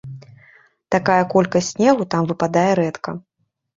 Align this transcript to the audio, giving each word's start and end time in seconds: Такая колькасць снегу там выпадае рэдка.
Такая 0.95 1.19
колькасць 1.33 1.71
снегу 1.73 2.03
там 2.15 2.23
выпадае 2.33 2.69
рэдка. 2.81 3.09